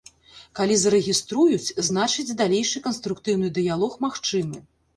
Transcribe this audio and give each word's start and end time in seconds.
Калі 0.59 0.77
зарэгіструюць, 0.83 1.73
значыць 1.89 2.35
далейшы 2.41 2.83
канструктыўны 2.89 3.55
дыялог 3.61 4.03
магчымы. 4.09 4.57